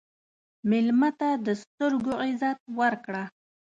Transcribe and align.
مېلمه 0.69 1.09
ته 1.19 1.29
د 1.45 1.47
سترګو 1.61 2.11
عزت 2.23 2.57
ورکړه. 2.79 3.23